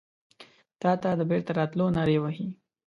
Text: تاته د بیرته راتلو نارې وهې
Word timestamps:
تاته 0.81 1.09
د 1.19 1.21
بیرته 1.29 1.51
راتلو 1.59 1.85
نارې 1.95 2.17
وهې 2.21 2.47